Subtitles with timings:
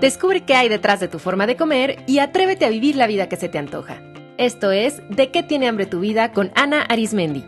[0.00, 3.28] Descubre qué hay detrás de tu forma de comer y atrévete a vivir la vida
[3.28, 4.02] que se te antoja.
[4.36, 7.44] Esto es De qué tiene hambre tu vida con Ana Arismendi.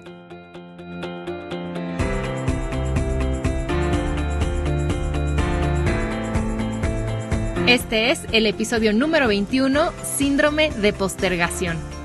[7.67, 11.96] Este es el episodio número 21, Síndrome de postergación.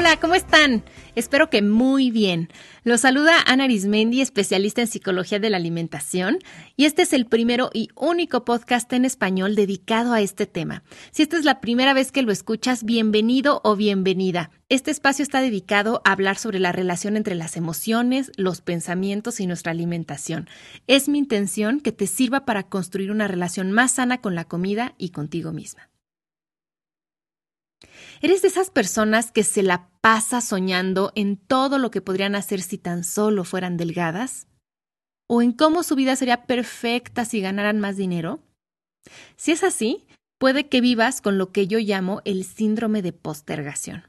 [0.00, 0.82] Hola, ¿cómo están?
[1.14, 2.48] Espero que muy bien.
[2.84, 6.38] Los saluda Ana Arismendi, especialista en psicología de la alimentación,
[6.74, 10.84] y este es el primero y único podcast en español dedicado a este tema.
[11.10, 14.50] Si esta es la primera vez que lo escuchas, bienvenido o bienvenida.
[14.70, 19.46] Este espacio está dedicado a hablar sobre la relación entre las emociones, los pensamientos y
[19.46, 20.48] nuestra alimentación.
[20.86, 24.94] Es mi intención que te sirva para construir una relación más sana con la comida
[24.96, 25.89] y contigo misma.
[28.20, 32.60] ¿Eres de esas personas que se la pasa soñando en todo lo que podrían hacer
[32.60, 34.46] si tan solo fueran delgadas?
[35.26, 38.42] ¿O en cómo su vida sería perfecta si ganaran más dinero?
[39.36, 40.06] Si es así,
[40.38, 44.04] puede que vivas con lo que yo llamo el síndrome de postergación.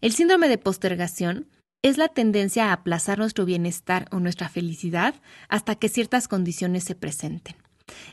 [0.00, 1.48] El síndrome de postergación
[1.82, 5.14] es la tendencia a aplazar nuestro bienestar o nuestra felicidad
[5.48, 7.56] hasta que ciertas condiciones se presenten.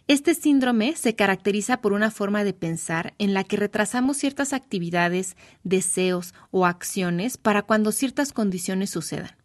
[0.08, 5.36] Este síndrome se caracteriza por una forma de pensar en la que retrasamos ciertas actividades,
[5.64, 9.36] deseos o acciones para cuando ciertas condiciones sucedan,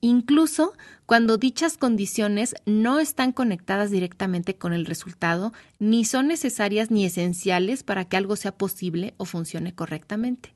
[0.00, 0.74] incluso
[1.06, 7.82] cuando dichas condiciones no están conectadas directamente con el resultado, ni son necesarias ni esenciales
[7.82, 10.54] para que algo sea posible o funcione correctamente.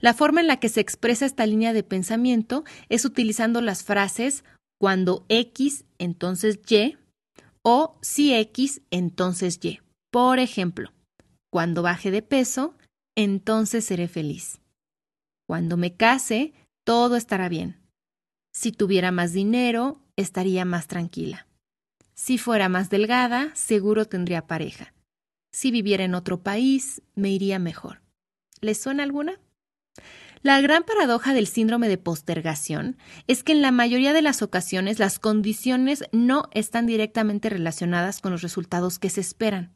[0.00, 4.44] La forma en la que se expresa esta línea de pensamiento es utilizando las frases
[4.78, 6.96] cuando X, entonces Y,
[7.70, 9.80] o si X, entonces Y.
[10.10, 10.90] Por ejemplo,
[11.50, 12.74] cuando baje de peso,
[13.14, 14.62] entonces seré feliz.
[15.46, 17.76] Cuando me case, todo estará bien.
[18.54, 21.46] Si tuviera más dinero, estaría más tranquila.
[22.14, 24.94] Si fuera más delgada, seguro tendría pareja.
[25.52, 28.00] Si viviera en otro país, me iría mejor.
[28.62, 29.38] ¿Les suena alguna?
[30.42, 34.98] La gran paradoja del síndrome de postergación es que en la mayoría de las ocasiones
[34.98, 39.72] las condiciones no están directamente relacionadas con los resultados que se esperan.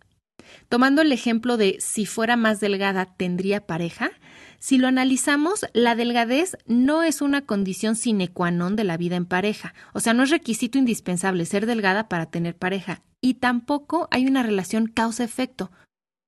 [0.68, 4.10] Tomando el ejemplo de si fuera más delgada tendría pareja,
[4.58, 9.16] si lo analizamos, la delgadez no es una condición sine qua non de la vida
[9.16, 14.08] en pareja, o sea, no es requisito indispensable ser delgada para tener pareja, y tampoco
[14.10, 15.70] hay una relación causa-efecto.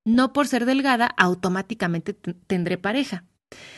[0.05, 3.25] No por ser delgada automáticamente tendré pareja.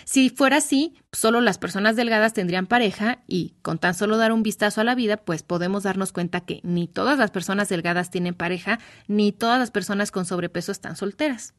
[0.05, 4.43] Si fuera así, solo las personas delgadas tendrían pareja y con tan solo dar un
[4.43, 8.35] vistazo a la vida, pues podemos darnos cuenta que ni todas las personas delgadas tienen
[8.35, 8.79] pareja,
[9.09, 11.55] ni todas las personas con sobrepeso están solteras.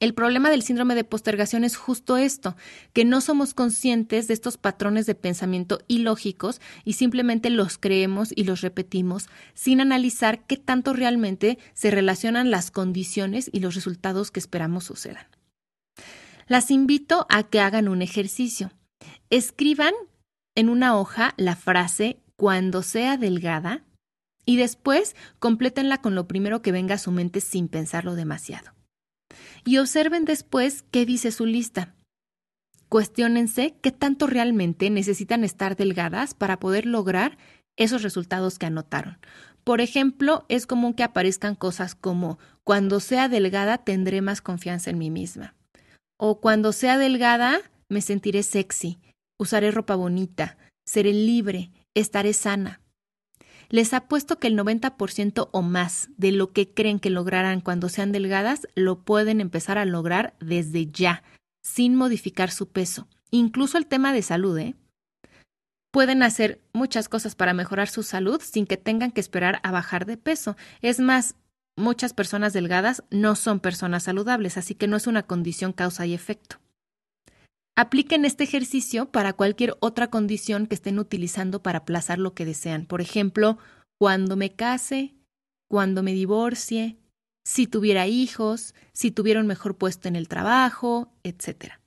[0.00, 2.56] El problema del síndrome de postergación es justo esto,
[2.92, 8.44] que no somos conscientes de estos patrones de pensamiento ilógicos y simplemente los creemos y
[8.44, 14.40] los repetimos sin analizar qué tanto realmente se relacionan las condiciones y los resultados que
[14.40, 15.26] esperamos sucedan.
[16.46, 18.70] Las invito a que hagan un ejercicio.
[19.30, 19.94] Escriban
[20.54, 23.84] en una hoja la frase cuando sea delgada
[24.44, 28.72] y después complétenla con lo primero que venga a su mente sin pensarlo demasiado.
[29.64, 31.94] Y observen después qué dice su lista.
[32.88, 37.38] Cuestiónense qué tanto realmente necesitan estar delgadas para poder lograr
[37.76, 39.18] esos resultados que anotaron.
[39.64, 44.98] Por ejemplo, es común que aparezcan cosas como cuando sea delgada tendré más confianza en
[44.98, 45.54] mí misma.
[46.16, 48.98] O cuando sea delgada, me sentiré sexy,
[49.38, 52.80] usaré ropa bonita, seré libre, estaré sana.
[53.70, 58.12] Les apuesto que el 90% o más de lo que creen que lograrán cuando sean
[58.12, 61.22] delgadas lo pueden empezar a lograr desde ya,
[61.62, 63.08] sin modificar su peso.
[63.30, 64.74] Incluso el tema de salud, ¿eh?
[65.90, 70.06] Pueden hacer muchas cosas para mejorar su salud sin que tengan que esperar a bajar
[70.06, 70.56] de peso.
[70.82, 71.36] Es más,
[71.76, 76.14] muchas personas delgadas no son personas saludables, así que no es una condición causa y
[76.14, 76.58] efecto.
[77.76, 82.86] Apliquen este ejercicio para cualquier otra condición que estén utilizando para aplazar lo que desean.
[82.86, 83.58] Por ejemplo,
[83.98, 85.14] cuando me case,
[85.68, 86.98] cuando me divorcie,
[87.44, 91.80] si tuviera hijos, si tuviera un mejor puesto en el trabajo, etc.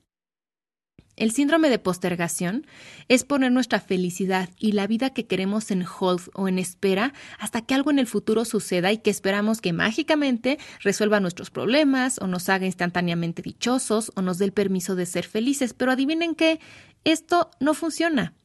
[1.18, 2.68] El síndrome de postergación
[3.08, 7.64] es poner nuestra felicidad y la vida que queremos en hold o en espera hasta
[7.64, 12.28] que algo en el futuro suceda y que esperamos que mágicamente resuelva nuestros problemas o
[12.28, 15.74] nos haga instantáneamente dichosos o nos dé el permiso de ser felices.
[15.74, 16.60] Pero adivinen que
[17.04, 18.36] esto no funciona.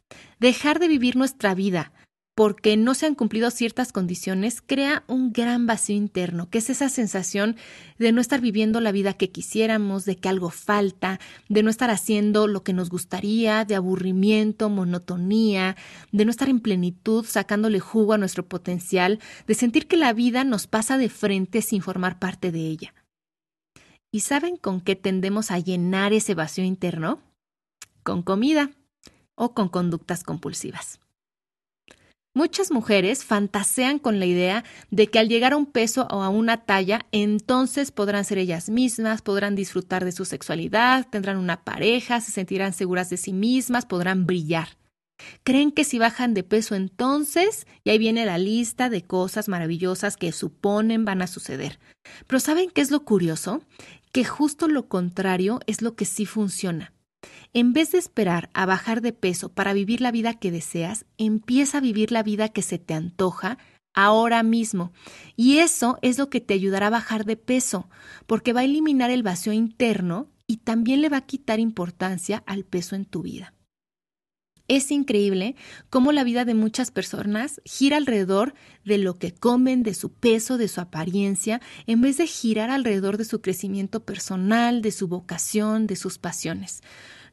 [0.40, 1.92] Dejar de vivir nuestra vida
[2.34, 6.88] porque no se han cumplido ciertas condiciones, crea un gran vacío interno, que es esa
[6.88, 7.56] sensación
[7.98, 11.20] de no estar viviendo la vida que quisiéramos, de que algo falta,
[11.50, 15.76] de no estar haciendo lo que nos gustaría, de aburrimiento, monotonía,
[16.10, 20.42] de no estar en plenitud, sacándole jugo a nuestro potencial, de sentir que la vida
[20.44, 22.94] nos pasa de frente sin formar parte de ella.
[24.10, 27.20] ¿Y saben con qué tendemos a llenar ese vacío interno?
[28.02, 28.70] Con comida
[29.34, 30.98] o con conductas compulsivas.
[32.34, 36.30] Muchas mujeres fantasean con la idea de que al llegar a un peso o a
[36.30, 42.22] una talla, entonces podrán ser ellas mismas, podrán disfrutar de su sexualidad, tendrán una pareja,
[42.22, 44.78] se sentirán seguras de sí mismas, podrán brillar.
[45.44, 50.16] Creen que si bajan de peso entonces, y ahí viene la lista de cosas maravillosas
[50.16, 51.78] que suponen van a suceder.
[52.26, 53.60] Pero ¿saben qué es lo curioso?
[54.10, 56.94] Que justo lo contrario es lo que sí funciona.
[57.54, 61.78] En vez de esperar a bajar de peso para vivir la vida que deseas, empieza
[61.78, 63.58] a vivir la vida que se te antoja
[63.92, 64.92] ahora mismo.
[65.36, 67.90] Y eso es lo que te ayudará a bajar de peso,
[68.26, 72.64] porque va a eliminar el vacío interno y también le va a quitar importancia al
[72.64, 73.52] peso en tu vida.
[74.66, 75.54] Es increíble
[75.90, 78.54] cómo la vida de muchas personas gira alrededor
[78.86, 83.18] de lo que comen, de su peso, de su apariencia, en vez de girar alrededor
[83.18, 86.80] de su crecimiento personal, de su vocación, de sus pasiones.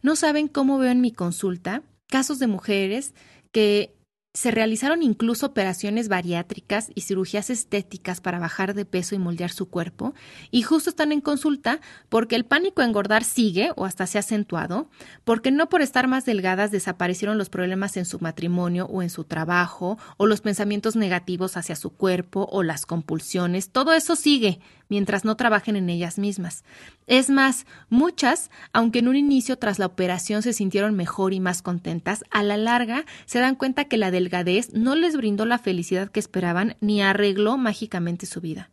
[0.01, 3.13] No saben cómo veo en mi consulta casos de mujeres
[3.51, 3.95] que
[4.33, 9.69] se realizaron incluso operaciones bariátricas y cirugías estéticas para bajar de peso y moldear su
[9.69, 10.13] cuerpo,
[10.51, 14.21] y justo están en consulta porque el pánico a engordar sigue o hasta se ha
[14.21, 14.87] acentuado,
[15.23, 19.23] porque no por estar más delgadas desaparecieron los problemas en su matrimonio o en su
[19.23, 24.59] trabajo, o los pensamientos negativos hacia su cuerpo o las compulsiones, todo eso sigue
[24.89, 26.63] mientras no trabajen en ellas mismas.
[27.07, 31.61] Es más, muchas, aunque en un inicio tras la operación se sintieron mejor y más
[31.61, 36.11] contentas, a la larga se dan cuenta que la delgadez no les brindó la felicidad
[36.11, 38.71] que esperaban ni arregló mágicamente su vida.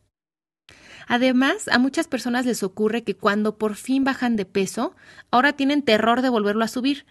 [1.06, 4.96] Además, a muchas personas les ocurre que cuando por fin bajan de peso,
[5.30, 7.06] ahora tienen terror de volverlo a subir,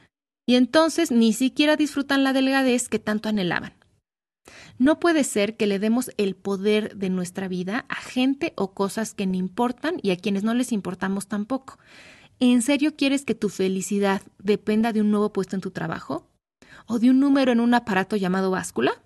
[0.45, 3.73] y entonces ni siquiera disfrutan la delgadez que tanto anhelaban.
[4.77, 9.13] No puede ser que le demos el poder de nuestra vida a gente o cosas
[9.13, 11.79] que no importan y a quienes no les importamos tampoco.
[12.39, 16.27] ¿En serio quieres que tu felicidad dependa de un nuevo puesto en tu trabajo?
[16.87, 19.01] ¿O de un número en un aparato llamado báscula?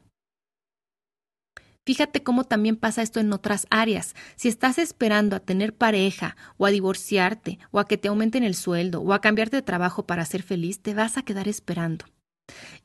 [1.86, 4.14] Fíjate cómo también pasa esto en otras áreas.
[4.36, 8.54] Si estás esperando a tener pareja, o a divorciarte, o a que te aumenten el
[8.54, 12.06] sueldo, o a cambiarte de trabajo para ser feliz, te vas a quedar esperando.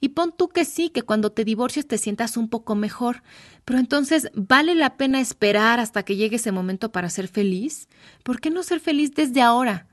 [0.01, 3.23] Y pon tú que sí, que cuando te divorcies te sientas un poco mejor,
[3.65, 7.89] pero entonces, ¿vale la pena esperar hasta que llegue ese momento para ser feliz?
[8.23, 9.87] ¿Por qué no ser feliz desde ahora?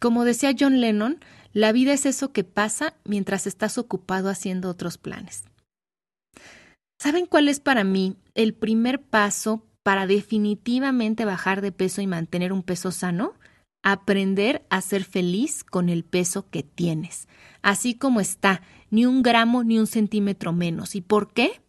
[0.00, 1.18] Como decía John Lennon,
[1.52, 5.44] la vida es eso que pasa mientras estás ocupado haciendo otros planes.
[7.00, 12.52] ¿Saben cuál es para mí el primer paso para definitivamente bajar de peso y mantener
[12.52, 13.34] un peso sano?
[13.84, 17.28] Aprender a ser feliz con el peso que tienes,
[17.62, 20.96] así como está, ni un gramo ni un centímetro menos.
[20.96, 21.60] ¿Y por qué?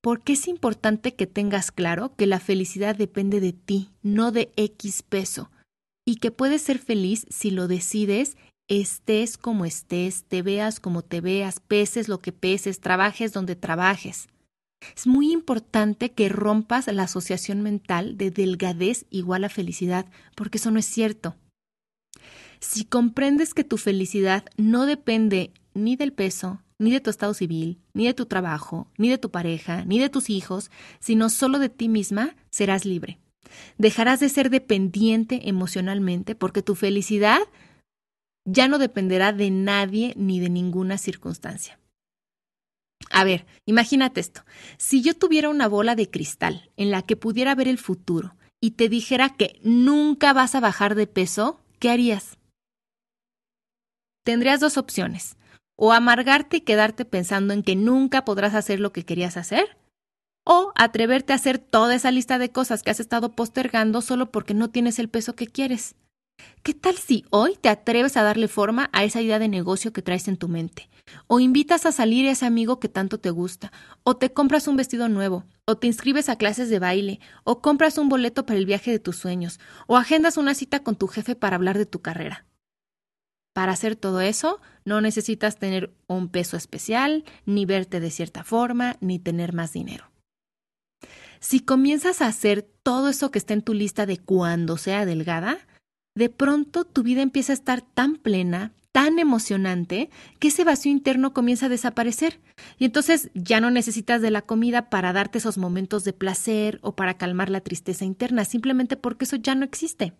[0.00, 5.02] Porque es importante que tengas claro que la felicidad depende de ti, no de X
[5.02, 5.50] peso,
[6.06, 8.36] y que puedes ser feliz si lo decides,
[8.70, 14.28] estés como estés, te veas como te veas, peses lo que peses, trabajes donde trabajes.
[14.96, 20.06] Es muy importante que rompas la asociación mental de delgadez igual a felicidad,
[20.36, 21.34] porque eso no es cierto.
[22.60, 27.80] Si comprendes que tu felicidad no depende ni del peso, ni de tu estado civil,
[27.92, 31.70] ni de tu trabajo, ni de tu pareja, ni de tus hijos, sino solo de
[31.70, 33.18] ti misma, serás libre.
[33.78, 37.40] Dejarás de ser dependiente emocionalmente porque tu felicidad
[38.44, 41.78] ya no dependerá de nadie ni de ninguna circunstancia.
[43.10, 44.42] A ver, imagínate esto.
[44.76, 48.72] Si yo tuviera una bola de cristal en la que pudiera ver el futuro y
[48.72, 52.38] te dijera que nunca vas a bajar de peso, ¿qué harías?
[54.24, 55.36] Tendrías dos opciones
[55.76, 59.78] o amargarte y quedarte pensando en que nunca podrás hacer lo que querías hacer,
[60.44, 64.52] o atreverte a hacer toda esa lista de cosas que has estado postergando solo porque
[64.52, 65.94] no tienes el peso que quieres.
[66.62, 70.02] ¿Qué tal si hoy te atreves a darle forma a esa idea de negocio que
[70.02, 70.90] traes en tu mente?
[71.26, 74.76] O invitas a salir a ese amigo que tanto te gusta, o te compras un
[74.76, 78.66] vestido nuevo, o te inscribes a clases de baile, o compras un boleto para el
[78.66, 82.00] viaje de tus sueños, o agendas una cita con tu jefe para hablar de tu
[82.02, 82.44] carrera.
[83.52, 88.96] Para hacer todo eso, no necesitas tener un peso especial, ni verte de cierta forma,
[89.00, 90.10] ni tener más dinero.
[91.40, 95.58] Si comienzas a hacer todo eso que está en tu lista de cuando sea delgada,
[96.14, 101.32] de pronto tu vida empieza a estar tan plena, tan emocionante, que ese vacío interno
[101.32, 102.40] comienza a desaparecer.
[102.78, 106.96] Y entonces ya no necesitas de la comida para darte esos momentos de placer o
[106.96, 110.12] para calmar la tristeza interna, simplemente porque eso ya no existe.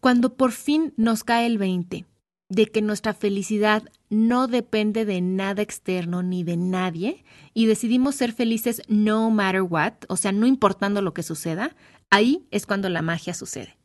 [0.00, 2.04] Cuando por fin nos cae el 20
[2.50, 7.24] de que nuestra felicidad no depende de nada externo ni de nadie
[7.54, 11.74] y decidimos ser felices no matter what, o sea, no importando lo que suceda,
[12.10, 13.78] ahí es cuando la magia sucede.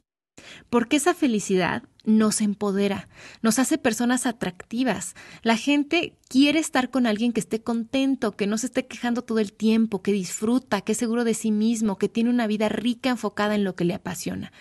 [0.69, 3.07] Porque esa felicidad nos empodera,
[3.41, 5.15] nos hace personas atractivas.
[5.43, 9.39] La gente quiere estar con alguien que esté contento, que no se esté quejando todo
[9.39, 13.09] el tiempo, que disfruta, que es seguro de sí mismo, que tiene una vida rica
[13.09, 14.51] enfocada en lo que le apasiona.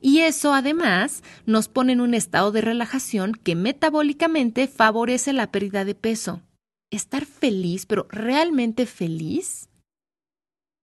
[0.00, 5.84] Y eso además nos pone en un estado de relajación que metabólicamente favorece la pérdida
[5.84, 6.42] de peso.
[6.90, 9.68] Estar feliz, pero realmente feliz,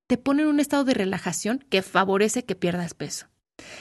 [0.08, 3.28] te pone en un estado de relajación que favorece que pierdas peso.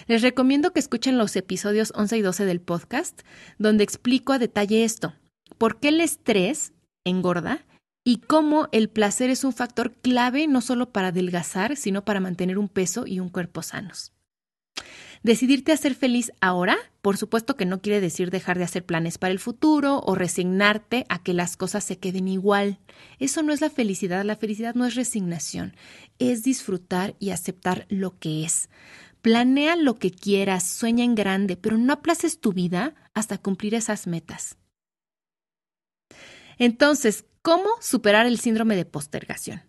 [0.06, 3.22] Les recomiendo que escuchen los episodios 11 y 12 del podcast,
[3.58, 5.14] donde explico a detalle esto,
[5.58, 6.72] por qué el estrés
[7.04, 7.64] engorda
[8.04, 12.58] y cómo el placer es un factor clave no solo para adelgazar, sino para mantener
[12.58, 14.12] un peso y un cuerpo sanos.
[15.22, 19.16] Decidirte a ser feliz ahora, por supuesto que no quiere decir dejar de hacer planes
[19.16, 22.78] para el futuro o resignarte a que las cosas se queden igual.
[23.18, 25.74] Eso no es la felicidad, la felicidad no es resignación,
[26.18, 28.68] es disfrutar y aceptar lo que es.
[29.24, 34.06] Planea lo que quieras, sueña en grande, pero no aplaces tu vida hasta cumplir esas
[34.06, 34.58] metas.
[36.58, 39.62] Entonces, ¿cómo superar el síndrome de postergación?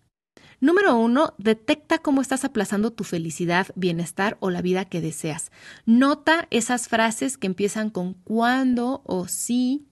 [0.60, 5.50] Número uno, detecta cómo estás aplazando tu felicidad, bienestar o la vida que deseas.
[5.86, 9.88] Nota esas frases que empiezan con cuándo o sí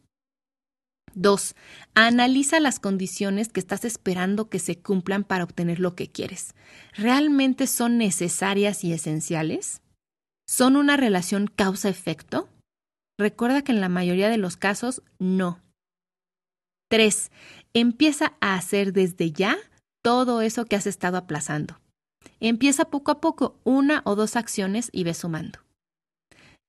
[1.14, 1.54] Dos,
[1.94, 6.54] analiza las condiciones que estás esperando que se cumplan para obtener lo que quieres.
[6.94, 9.80] ¿Realmente son necesarias y esenciales?
[10.47, 12.49] ¿Son una relación causa-efecto?
[13.18, 15.61] Recuerda que en la mayoría de los casos no.
[16.90, 17.30] Tres,
[17.73, 19.56] empieza a hacer desde ya
[20.02, 21.80] todo eso que has estado aplazando.
[22.40, 25.63] Empieza poco a poco una o dos acciones y ve sumando.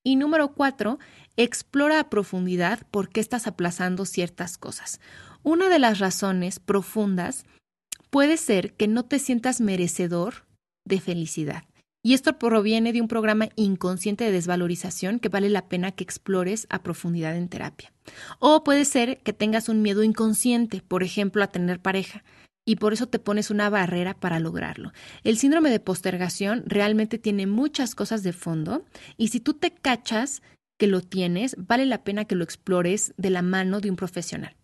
[0.07, 0.99] Y número cuatro,
[1.35, 5.01] explora a profundidad por qué estás aplazando ciertas cosas.
[5.41, 7.43] Una de las razones profundas
[8.11, 10.45] puede ser que no te sientas merecedor
[10.85, 11.63] de felicidad.
[12.03, 16.67] Y esto proviene de un programa inconsciente de desvalorización que vale la pena que explores
[16.69, 17.91] a profundidad en terapia.
[18.37, 22.23] O puede ser que tengas un miedo inconsciente, por ejemplo, a tener pareja,
[22.65, 24.91] y por eso te pones una barrera para lograrlo.
[25.23, 28.83] El síndrome de postergación realmente tiene muchas cosas de fondo
[29.17, 30.41] y si tú te cachas
[30.77, 34.55] que lo tienes, vale la pena que lo explores de la mano de un profesional.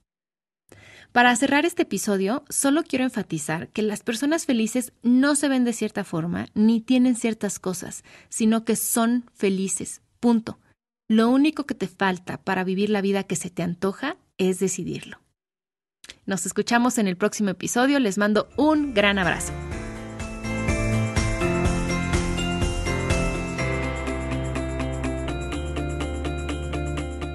[1.12, 5.74] Para cerrar este episodio, solo quiero enfatizar que las personas felices no se ven de
[5.74, 10.02] cierta forma ni tienen ciertas cosas, sino que son felices.
[10.22, 10.60] Punto.
[11.10, 15.20] Lo único que te falta para vivir la vida que se te antoja es decidirlo.
[16.28, 18.00] Nos escuchamos en el próximo episodio.
[18.00, 19.52] Les mando un gran abrazo.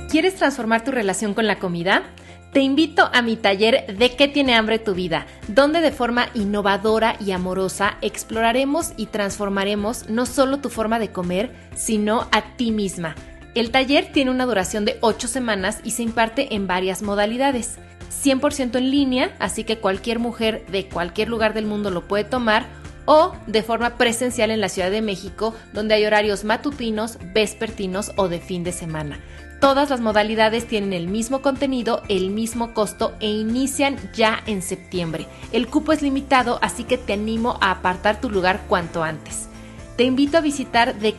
[0.09, 2.05] ¿Quieres transformar tu relación con la comida?
[2.53, 7.17] Te invito a mi taller De qué tiene hambre tu vida, donde de forma innovadora
[7.19, 13.17] y amorosa exploraremos y transformaremos no solo tu forma de comer, sino a ti misma.
[13.57, 17.79] El taller tiene una duración de 8 semanas y se imparte en varias modalidades.
[18.27, 22.67] 100% en línea, así que cualquier mujer de cualquier lugar del mundo lo puede tomar,
[23.05, 28.29] o de forma presencial en la Ciudad de México, donde hay horarios matutinos, vespertinos o
[28.29, 29.21] de fin de semana.
[29.61, 35.27] Todas las modalidades tienen el mismo contenido, el mismo costo e inician ya en septiembre.
[35.53, 39.49] El cupo es limitado, así que te animo a apartar tu lugar cuanto antes.
[39.97, 41.15] Te invito a visitar de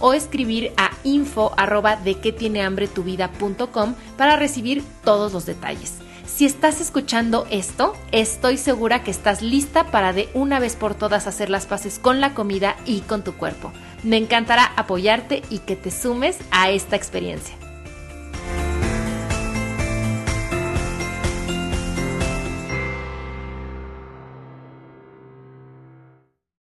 [0.00, 5.46] o escribir a info arroba de qué tiene hambre tu vida.com para recibir todos los
[5.46, 5.98] detalles.
[6.26, 11.26] Si estás escuchando esto, estoy segura que estás lista para de una vez por todas
[11.26, 13.72] hacer las paces con la comida y con tu cuerpo.
[14.02, 17.54] Me encantará apoyarte y que te sumes a esta experiencia.